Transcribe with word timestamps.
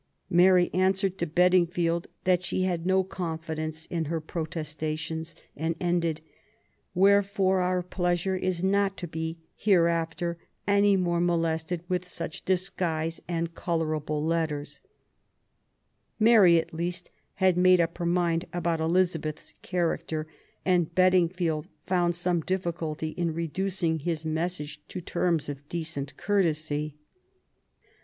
Mary 0.31 0.71
an 0.73 0.93
swered 0.93 1.15
to 1.15 1.27
Bedingfield 1.27 2.07
that 2.23 2.41
she 2.41 2.63
had 2.63 2.87
no 2.87 3.03
confidence 3.03 3.85
in 3.85 4.05
her 4.05 4.19
protestations, 4.19 5.35
and 5.55 5.75
ended," 5.79 6.21
wherefore 6.95 7.61
our 7.61 7.83
pleasure 7.83 8.35
is 8.35 8.63
not 8.63 8.97
to 8.97 9.07
be 9.07 9.37
hereafter 9.55 10.39
any 10.67 10.97
more 10.97 11.21
molested 11.21 11.83
with 11.87 12.07
such 12.07 12.43
disguise 12.45 13.21
and 13.27 13.53
colourable 13.53 14.25
letters. 14.25 14.81
Mary, 16.19 16.57
at 16.59 16.73
least, 16.73 17.11
had 17.35 17.55
made 17.55 17.79
up 17.79 17.95
her 17.99 18.03
mind 18.07 18.45
about 18.51 18.79
Elizabeth's 18.81 19.53
character, 19.61 20.25
and 20.65 20.95
Bedingfield 20.95 21.67
found 21.85 22.15
some 22.15 22.41
difficulty 22.41 23.09
in 23.09 23.35
reducing 23.35 23.99
his 23.99 24.25
message 24.25 24.81
to 24.87 24.99
terms 24.99 25.47
of 25.47 25.69
decent 25.69 26.17
courtesy. 26.17 26.95